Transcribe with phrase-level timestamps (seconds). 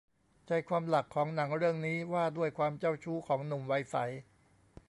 [0.47, 3.95] ใจความหลักของหนังเรื่องนี้ว่าด้วยความเจ้าชู้ของหนุ่มวัยใส